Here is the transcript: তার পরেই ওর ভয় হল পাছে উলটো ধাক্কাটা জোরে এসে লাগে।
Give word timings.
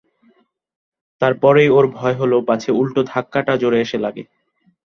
তার 1.21 1.33
পরেই 1.41 1.69
ওর 1.69 1.85
ভয় 1.95 2.15
হল 2.19 2.33
পাছে 2.47 2.69
উলটো 2.71 3.01
ধাক্কাটা 3.11 3.53
জোরে 3.61 3.77
এসে 3.85 3.97
লাগে। 4.05 4.23